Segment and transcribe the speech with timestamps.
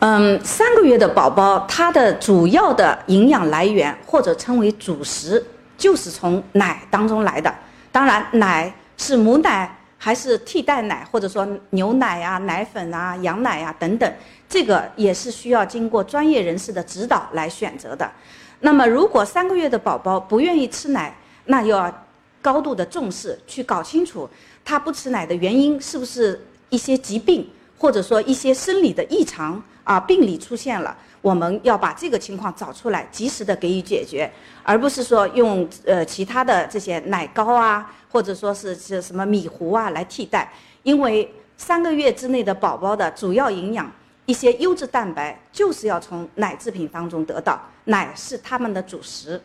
[0.00, 5.44] 嗯，三个月的宝宝，他的主要的营养来源或者称为主食，
[5.76, 7.54] 就是从奶当中来的。
[7.92, 14.10] 当然，奶是母奶还是替代奶，或者说牛奶啊、奶粉啊、羊奶啊等等，
[14.48, 18.10] 这个也是需要经过专业人士的指导来选择的。
[18.60, 21.14] 那么，如果三个月的宝宝不愿意吃奶，
[21.44, 21.92] 那要
[22.40, 24.26] 高度的重视，去搞清楚
[24.64, 27.46] 他不吃奶的原因是不是一些疾病，
[27.80, 29.60] 或者说一些生理的异常。
[29.82, 34.30] 啊，病理出现了，我们要把这个情况找出来，及时的给予解决，
[34.62, 40.52] 而不是说用呃其他的这些奶糕啊，或者说是是什么米糊啊来替代。
[40.84, 43.90] 因为三个月之内的宝宝的主要营养，
[44.26, 49.40] 一些优质蛋白就是要从奶制品当中得到，奶是他们的主食。